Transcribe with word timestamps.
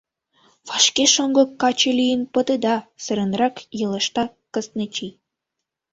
Вашке 0.67 1.05
шоҥго 1.13 1.43
каче 1.61 1.91
лийын 1.99 2.21
пытеда!— 2.33 2.75
сыренрак 3.03 3.55
йелешта 3.79 4.23
Кыстынчий. 4.53 5.11